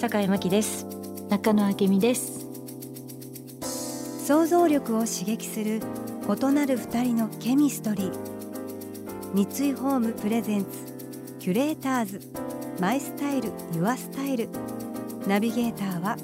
[0.00, 0.86] 坂井真希です。
[1.28, 2.46] 中野明美です。
[4.24, 5.82] 想像力を刺激する
[6.26, 8.12] 異なる二人のケミストリー。
[9.34, 10.68] 三井ホームプレゼンツ
[11.38, 12.20] キュレーターズ。
[12.80, 14.48] マイスタイルユアスタイル。
[15.26, 16.16] ナビゲーターは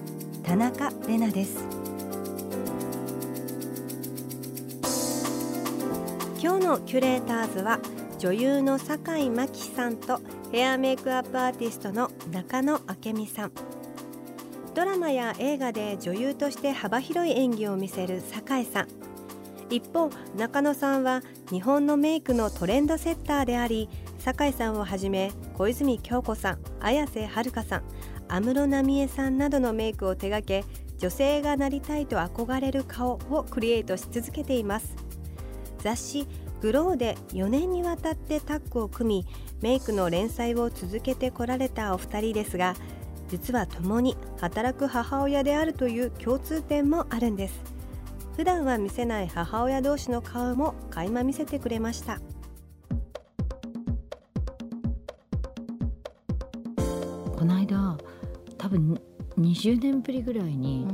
[0.42, 1.62] 田中れなです。
[6.42, 7.78] 今日のキュレーターズは
[8.18, 13.52] 女優の坂井真紀さんとヘアメイクアップアーティストの中野明美さん。
[14.76, 18.88] ドラマや映画で女優として幅広い演技を見せる酒井さん。
[19.70, 23.88] 一方中野さんは日本のメイクのトレンドセッターであり
[24.18, 27.84] 酒井さんをはじめ小泉京子さん綾瀬はるかさん
[28.28, 30.62] 安室奈美恵さんなどのメイクを手掛け
[30.98, 34.94] 女性がなりたいと憧れる顔をクリエイトし続けています。
[35.78, 36.28] 雑誌
[36.60, 39.26] グローで4年にわたってタッグを組み
[39.62, 42.74] メイクの連載を続けてこられたお二人ですが
[43.28, 47.60] 実は共に働く母親であるという共通点もあるんです。
[48.36, 52.20] 普段は見せない母親同士の顔も垣間見せてくれました。
[57.36, 57.96] この間
[58.58, 59.00] 多分
[59.38, 60.86] 20年ぶりぐらいに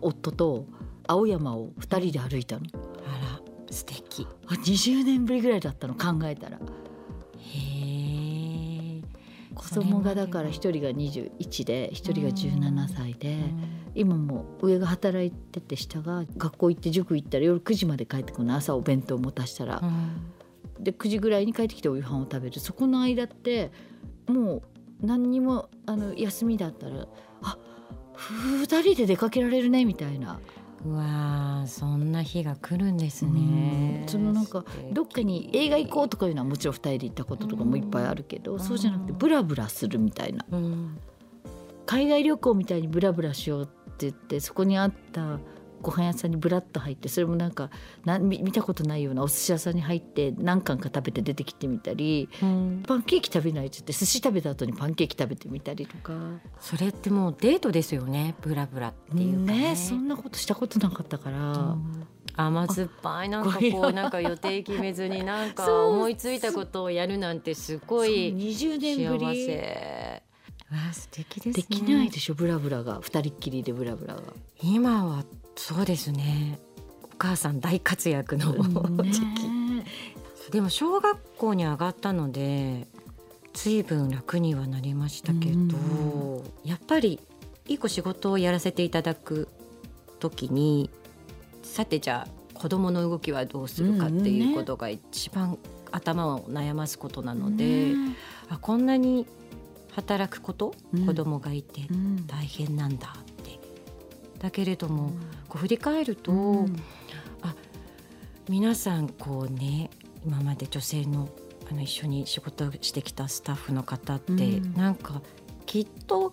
[0.00, 0.66] 夫と
[1.06, 2.66] 青山を2人で歩いたの、
[3.06, 4.26] あら素敵。
[4.46, 6.58] あ20年ぶりぐらいだったの考えたら
[9.78, 13.36] 子供がだから1人が21で1人が17歳で、
[13.94, 19.82] 今も上が働いてて下が学校行って塾行ったら夜9時まで帰ってくるの朝お弁当持たしたら、
[20.80, 22.60] で9時ぐらいに帰ってきてお夕飯を食べる。
[22.60, 23.70] そこの間って
[24.26, 24.62] もう
[25.00, 27.06] 何にもあの休みだったら
[27.42, 27.58] あ
[28.66, 30.40] 2人で出かけられるねみたいな。
[30.84, 34.02] うわーそんな日が来るんですね。
[34.02, 34.08] うん。
[34.08, 40.44] そのなんかどっかに映画行こうとかいうのはもちろん2人で行ったこととかもいっぱいあるけど、そうじゃなくてブラブラするみたいな。
[40.50, 40.98] うん。
[41.86, 45.40] 海外旅行みたいにブラブラしようって言ってそこにあった
[45.82, 47.70] ご飯屋さんにブラッと入ってそれもなんか
[48.04, 52.82] な見見たことないようなお寿司屋さんに入って何貫か食べて出てきてみたりうん。
[52.86, 56.12] パンケーキ食べないって言って寿司食べた後にパンケーキ食べてみたりとか。
[56.60, 59.70] それってもうデートですよねブラブラっていうかね。
[59.70, 61.38] ねそんなことしたことなかったから。
[61.38, 62.06] うん。
[62.38, 69.97] 甘酸っぱいなんかこうなんか予定決めずになんか 思いついたことをやるなんてすごい20年ぶ幸りせ
[70.70, 71.52] わあ素敵ですね。
[71.54, 73.00] できないでしょブラブラが。
[73.00, 74.22] 二人っきりでブラブラが。
[74.62, 75.24] 今は
[75.56, 76.58] そうですね。
[77.02, 79.10] お母さん大活躍のね。
[79.10, 79.48] 時期。
[80.50, 82.86] でも小学校に上がったので
[83.52, 87.20] 随分楽にはなりましたけど、やっぱり
[87.66, 89.48] いい子仕事をやらせていただく
[90.20, 90.90] 時に
[91.62, 95.58] さてじゃあ子供の動きはどうするかっていうことが一番
[95.90, 98.16] 頭を悩ますことなので、ね
[98.50, 99.26] あこんなに
[99.98, 101.06] 働くこと、うん。
[101.06, 102.26] 子供がいてうん。
[102.26, 103.58] 大変なんだって。
[104.38, 105.10] だけれども、
[105.48, 106.76] こう振り返ると、うん。
[108.48, 109.90] 皆さんこうね
[110.24, 111.28] 今まで女性の
[111.70, 114.36] あの一緒に仕事をしてきたスタッフの方って、う
[114.66, 114.74] ん。
[114.74, 115.20] なんか
[115.66, 116.32] きっと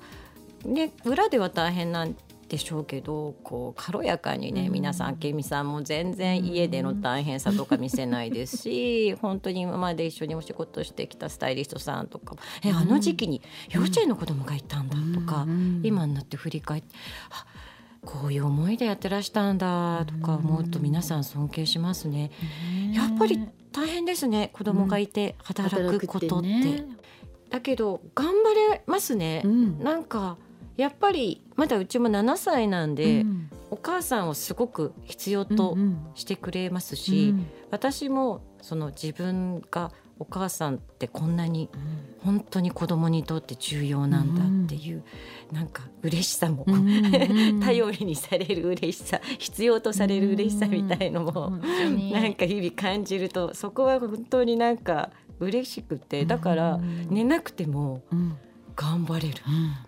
[0.63, 2.15] ね裏では大変なん
[2.47, 4.73] でしょうけどこう軽やかにね、うん。
[4.73, 16.95] 皆さん明美さんも全然家での大変さとか見せないですし、 本当に今まで一緒にお仕事してきたスタイリストさんとかも「えあの時期に幼稚園の子供がいたんだ」とか、うん今になって振り返って
[17.29, 17.45] あ
[18.05, 22.31] こういう思いでやってらしたんだとか思うと皆さん尊敬しますね。
[22.93, 23.39] やっぱり
[23.71, 26.47] 大変ですね子供がいて働くことって。
[26.47, 26.85] ね。
[27.49, 29.41] だけど頑張れますね。
[29.43, 29.79] うん。
[29.79, 30.37] なんか
[30.77, 33.49] やっぱりまだうちも7歳なんで、うん。
[33.71, 35.97] お母さんをすごく必要とうんうん。
[36.15, 37.47] してくれますし、うん。
[37.71, 41.69] 私もその自分がお母さんってこんなに
[42.23, 45.03] 本当に子供にとって重要なんだっていう、
[45.51, 51.51] なんか嬉しさも、うんうん 頼りにされる嬉しさ必要とされる嬉しさみたいのも、
[52.11, 57.07] なんか日々感じるとそこは本当になんか嬉しくてだからうん。
[57.09, 58.37] 寝なくてもうん
[58.75, 59.35] 頑張れる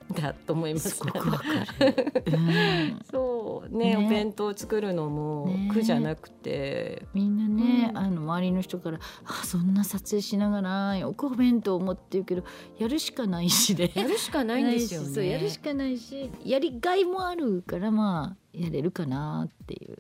[0.10, 0.16] うん。
[0.16, 0.92] だと思います。
[0.92, 3.00] すごくわかる、 うん。
[3.12, 4.06] そうねね。
[4.06, 5.70] お弁当を作るのもね。
[5.74, 7.98] 苦じゃなくて、みんなね、うん。
[7.98, 12.44] あの周りの人から「あそんな撮影しながらよくお弁当を持ってるけど
[12.80, 15.64] やるしかないしで、やるしかないんですよ そうやるしね。
[15.64, 19.98] かないしやりがいもあるからまあやれるかなっていう。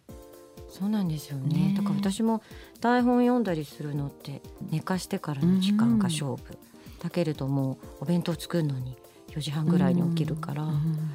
[0.69, 1.69] そうなんですよね。
[1.69, 1.73] ね。
[1.77, 2.41] だから私も
[2.81, 6.41] 台本読んだりするのって寝かしてからの時間が勝負、
[7.07, 8.97] だけれどもお弁当作るのに
[9.29, 11.09] 4時半ぐらいに起きるから、うん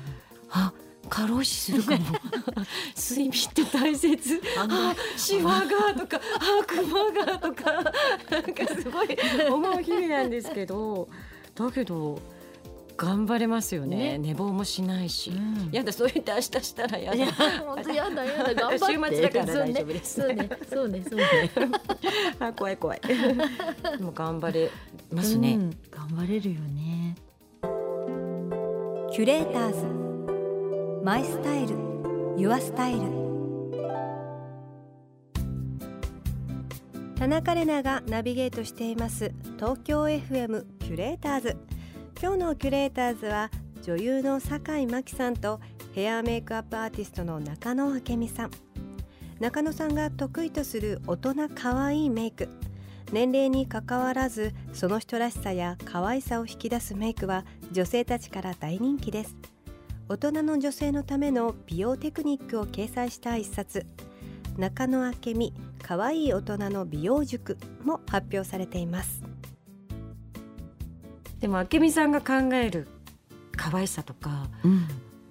[0.54, 0.72] あ
[1.08, 2.04] 過労死するかも。
[2.96, 4.40] 睡眠って大切。
[4.56, 7.72] あシワがとかあクマがとか。
[8.30, 9.18] なんかすごい
[9.50, 11.08] 思う日々なんですけど。
[11.54, 12.20] だけど
[13.02, 14.12] 頑張れますよね。
[14.12, 14.18] ね。
[14.18, 15.70] 寝坊もしないし、うん。
[15.72, 18.54] やだそう言って明日したらやいやだ本当やだやだ。
[18.54, 19.16] 頑張って。
[19.16, 20.20] 週末だから大丈夫です。
[20.20, 21.26] そうねそうねそうね。
[22.38, 23.00] あ怖い怖い。
[23.98, 24.70] でも頑張れ
[25.12, 27.16] ますね、ん頑張れるよね。
[29.10, 31.04] キュレーターズ。
[31.04, 31.74] マイスタイル。
[32.36, 33.00] ユアスタイル。
[37.18, 39.32] 田中れながナビゲートしています。
[39.56, 41.71] 東京 FM キュレーターズ
[42.20, 43.50] 今日のキュレーターズは
[43.82, 45.60] 女優の酒井真紀さんと
[45.92, 48.50] ヘアメイクアップアーティストの中野明美さん。
[49.40, 52.48] 中野さんが得意とする大人可愛いメイク。
[53.12, 59.36] 年齢にかかわらずその人らしさや可愛さを引き出すメイクは女性たちから大人気です。
[60.08, 63.84] 大人の女性のための美容テクニックを掲載した一冊。
[64.56, 69.31] 中野明美可愛い大人の美容塾も発表されています。
[71.42, 72.88] でも明美さんが考える
[73.56, 74.86] 可愛さとかうん。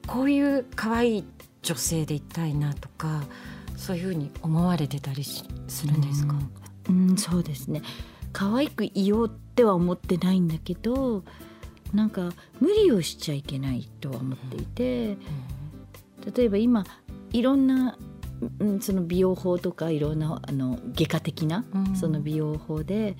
[0.07, 1.23] こういう可愛い
[1.61, 3.23] 女性でいたいなとか
[3.77, 6.35] そういうふうに思われてたりしするんですか、
[6.89, 7.81] うん、うんそうですね。
[8.33, 11.23] 可愛くいようっては思ってないんだけど
[11.93, 15.17] なんか無理をしちゃいけないとは思っていて
[16.35, 16.85] 例えば今
[17.31, 17.97] いろんな、
[18.59, 21.95] うん、その美容法とかいろんなあの外科的なうん。
[21.95, 23.15] その美容法で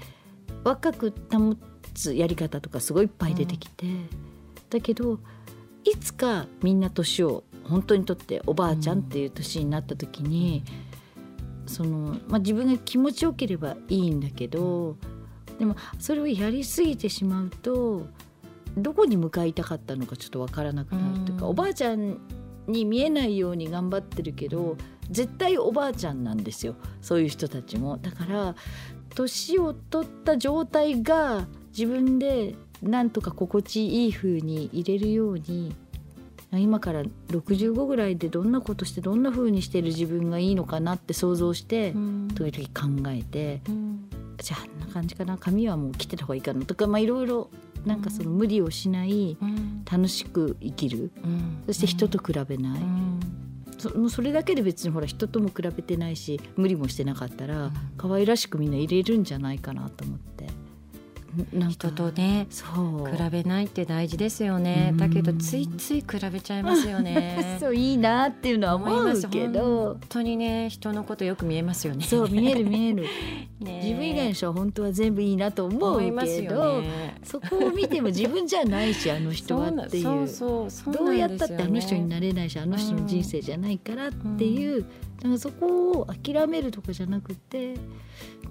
[0.64, 1.56] 若く保
[1.94, 3.86] つやり方とかすごいいっぱい出てきて、
[4.70, 5.20] だけど
[5.84, 10.64] いつかみんな年を本当にとっておばあちゃんっていう年になった時に、
[11.66, 14.98] そのまあ、自分が気持ちよければいいんだけど
[15.58, 18.08] でもそれをやりすぎてしまうと
[18.78, 21.52] どこに向かいたかったのかちょっとわからなくなるというか、うん。
[21.52, 22.18] おばあちゃん
[22.68, 24.78] に見えないように頑張ってるけど
[25.10, 26.76] 絶対おばあちゃんなんですよ。
[27.02, 27.98] そういう人たちも。
[27.98, 28.56] だから
[29.14, 31.48] 年を取った状態が
[31.78, 35.76] 自分でなんとか心地いい風に入れるように
[36.54, 42.28] 今から65ぐらいでどんなことしてどんな風にしてる自分がいいのかなって想像してうん。
[42.36, 44.10] 時々考えてうん。
[44.38, 47.50] じゃああんな感じかな髪はもう切ってた方がいいかなとかまあいろいろ
[47.86, 49.86] なんかその無理をしないうん。
[49.90, 51.12] 楽しく生きる。
[51.24, 51.64] うん。
[51.68, 53.20] そして人と比べない、うん。
[53.78, 57.74] そもうそれだけで別にほら人とも比べてないし無理もしてなかったら、うん。
[57.98, 60.48] 可愛らしくみんな入れるんじゃないかなと思って。
[61.70, 64.90] 人とね比べないって大事ですよね。
[64.92, 64.98] うん。
[64.98, 67.58] だけどついつい比べちゃいますよね。
[67.60, 69.62] そういいなっていうのは思思いますうけど。
[69.62, 72.06] 本当にね人のことよく見えますよね。
[72.06, 73.06] そう見える見える。
[73.60, 77.18] ね自分以外の人は本当は全部いいなと思うけど、ね。
[77.24, 80.06] そこを見ても自分じゃないしあの人はっていう。
[80.06, 87.76] どうやったってあの人にななれないしあの人の人生じゃないからっていう、なんかそこを諦めるとかじゃなくて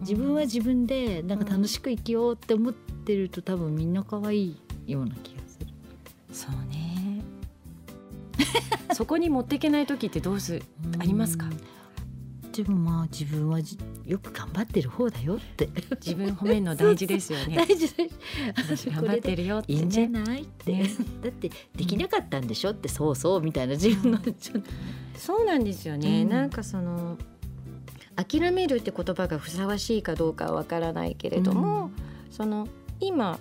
[0.00, 4.56] 自分は自分でなんか楽しく生きようって思ってると多分みんな可愛い
[4.86, 5.66] ような気がする。
[6.32, 7.22] そうね。
[8.94, 10.62] そこに持っていけない時ってどうする？
[10.98, 11.48] ありますか？
[12.52, 15.68] でもまあ自分はじよく頑張ってる方だよって。
[16.04, 17.56] 自分褒めるの大事ですよね。
[17.66, 18.14] 大事大事。
[18.56, 20.90] 私頑張ってるよっていいんじゃねないって、ね。
[21.22, 24.70] だってできなかったんでしょってそうそうみたいな自分のちょっと
[25.16, 26.28] そうなんですよね、うん。
[26.28, 27.18] なんかその
[28.16, 31.90] 諦めるって言葉がふさわしいかどうかはわからないけれども、
[32.30, 32.68] その
[33.00, 33.38] 今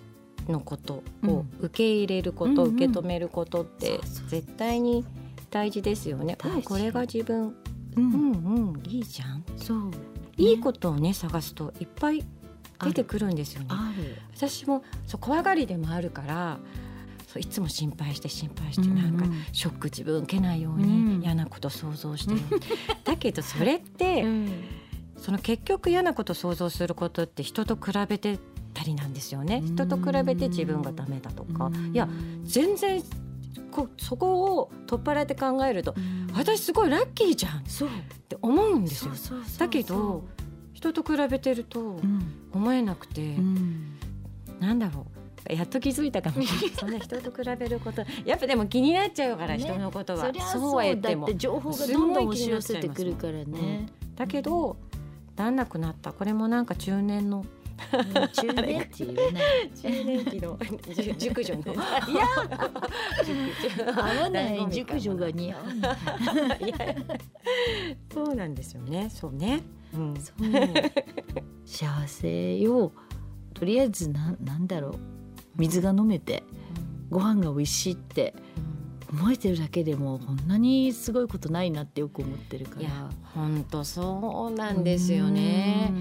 [0.48, 5.06] のことを受け入れること、うんうん受け止めることって絶対に
[5.50, 6.38] 大事ですよね。
[6.44, 7.54] うんこれが自分、う
[7.98, 9.44] うんんうん、いいじゃん。
[9.58, 9.92] そう。
[10.38, 12.24] いいことをね探すといっぱい
[12.82, 13.68] 出てくるんですよね。
[14.34, 16.60] 私もそう怖がりでもあるから
[17.32, 20.86] そういつも心配して心配して、なんかショック自分受けないように、
[21.18, 21.22] うん。
[21.22, 22.40] 嫌なこと想像してる。
[23.06, 24.26] だけどそれって、
[25.16, 28.40] その結局嫌なこと想像することって人と比べて
[28.74, 29.62] たりなんですよね。
[29.64, 29.76] うん。
[29.76, 31.66] 人と比べて自分がダメだとか。
[31.68, 31.92] うん。
[31.94, 32.10] いや
[32.46, 33.04] 全然
[33.70, 35.94] こそこを取っ払って考えると
[36.34, 37.90] 私すごいラッキーじゃんっそう。
[38.28, 39.12] て思うんですよ。
[39.60, 40.24] だけど
[40.74, 42.24] 人と比べてるとうん。
[42.52, 44.00] 思えなくて、うん。
[44.60, 45.06] なんだろ
[45.48, 46.42] やっと気づいたかも。
[46.78, 50.32] そんな人と比べることやっぱでも気になっちゃうから、ね、人のことは。
[50.52, 51.34] そうは言っても。
[51.36, 54.78] 情報がどんどん押し寄せてくるからね、うん、だけど
[55.36, 56.12] なんなくなった。
[56.12, 57.46] これもなんか中年の
[58.34, 60.60] 中年期言ない 中年期の
[61.18, 61.62] 熟女の。
[61.62, 62.26] いや
[63.96, 65.64] 合わない熟女が似合う
[68.14, 69.10] そうなんですよね。
[69.10, 69.62] そうね、
[69.94, 70.36] うん、そう
[71.66, 72.92] 幸せよ
[73.54, 75.19] とりあえずなんなんだろう
[75.60, 76.44] 水が飲めて、
[77.10, 78.34] ご飯が美味しいって、
[79.12, 82.90] 思えてるだけでもこんなにすごいことないなってよく思ってるから。
[83.34, 85.92] 本当そうなんですよね。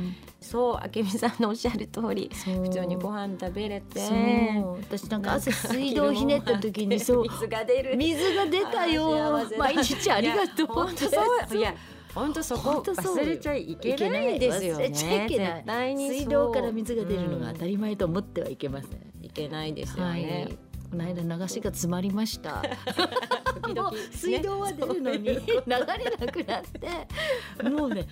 [0.41, 4.01] そう明美さんのおっしゃる通り普通にご飯食べれて。
[4.91, 7.23] 私なんか朝水道ひねった時にそう。
[7.23, 7.97] 水が出る。
[7.97, 9.41] 水が出たよ。
[9.59, 11.57] 毎日ありがとう本当そう。
[11.57, 11.75] いや
[12.19, 14.89] 本当そこ忘れちゃいけないですよね。
[14.89, 18.91] 絶対に水道から水が出るのが当たり前と思ってはいけません。
[19.23, 20.49] いけないですよね。
[20.49, 20.59] はい。
[20.91, 22.63] この間流しが詰まりました。
[23.75, 25.85] もう水道は出るのに流れな
[26.33, 26.89] くなって。
[27.69, 28.09] もうね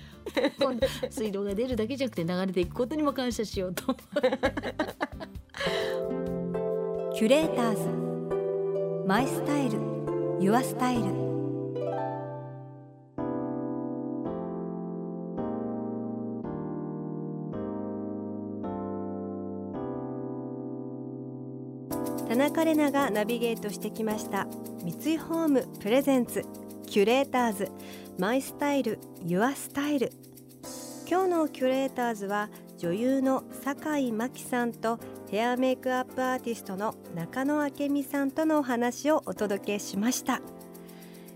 [1.09, 3.93] 水道が出るだけじゃなくて流れていくことにも感謝しようと
[7.13, 7.89] キュレーターズ。
[9.05, 9.79] マイスタイル。
[10.39, 11.36] ユアスタイル
[22.57, 24.47] 田中れながナビゲートしてきました。
[24.81, 26.43] 三井ホームプレゼンツ
[26.87, 27.69] キュレーターズ
[28.17, 30.11] マイスタイルユアスタイル。
[31.07, 32.49] 今日のキュレーターズは
[32.79, 34.99] 女優の酒井真紀さんと
[35.29, 40.41] ヘアメイクアップアーティストの中野明美さんとのお話をお届けしました、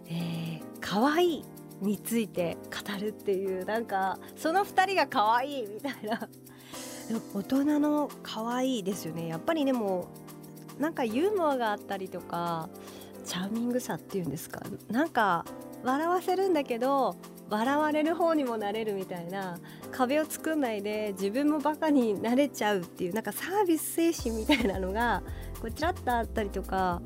[0.07, 1.45] えー、可愛い
[1.81, 6.27] について語るっていうなんかその2人が可愛いみたいな。
[7.33, 9.27] 大人の可愛いですよね。
[9.27, 10.07] やっぱりでも
[10.79, 12.69] なんかユーモアがあったりとか
[13.25, 14.61] チャーミングさっていうんですか？
[14.89, 15.45] なんか
[15.83, 17.15] 笑わせるんだけど
[17.49, 19.59] 笑われる方にもなれるみたいな
[19.91, 25.21] 壁を作んないで自分もバカになれちゃうっていうなんかサービス精神みたいなのが
[25.59, 27.01] こうちらっとあったりとか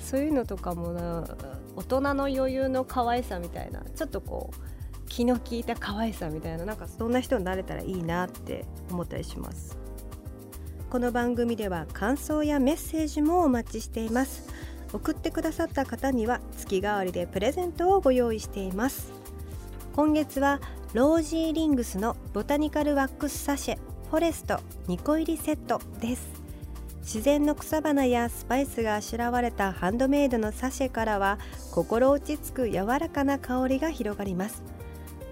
[0.00, 0.92] そういうのとかも
[1.76, 9.78] 大人の余裕の可愛さみたいなちょっとこう気の利いた可愛さみたいななんかそんな人になれたらいいなって思ったりします。
[10.94, 14.44] この番組では感想やメッセージもお待ちしています。
[14.92, 19.10] 送ってくださった方には月替わりでプレゼントをご用意しています。
[19.96, 20.60] 今月は
[20.92, 26.28] ロージーリングスのボタニカルワックスサシェフォレスト2個入りセットです。
[27.00, 31.40] 自然の草花やスパイスがあしらわれたハンドメイドのサシェからは
[31.72, 34.62] 心落ち着く柔らかな香りが広がります。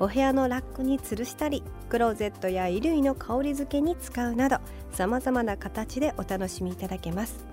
[0.00, 4.58] お部屋のラックに吊るしたりクローゼットや衣類の香り付けに使うなど
[4.92, 7.44] さまざまな形でお楽しみいただけます。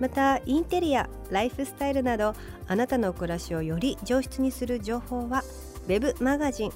[0.00, 2.34] またインテリアライフスタイルなど
[2.66, 5.44] あなたの暮らしをより上質にする情報は
[5.86, 6.72] Web マガジン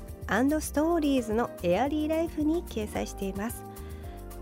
[0.60, 3.62] ストーリーズのエアリーライフに掲載しています。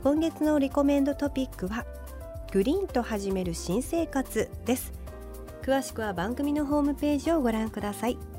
[0.02, 1.86] 今月のリコメンドトピックは
[2.52, 4.92] グリーンと始める新生活です。
[5.62, 8.31] 詳しくは番組のホームページをご覧ください。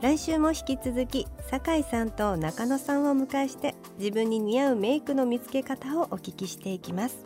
[0.00, 7.18] 来週も引き続き酒井さんと中野さんをお迎えして自分に似合うメイクの見つけ方をお聞きしていきます。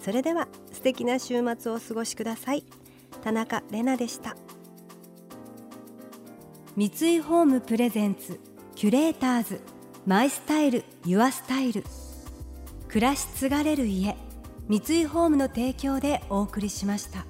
[0.00, 2.64] それでは素敵な週末をお過ごしください。
[3.24, 4.36] 田中れなでした。
[6.76, 8.38] 三井ホームプレゼンツ
[8.76, 9.60] キュレーターズ
[10.06, 11.82] マイスタイルユアスタイル。
[12.86, 14.16] 暮らし継がれる家
[14.68, 17.26] 三井ホームの提供でお送りしました。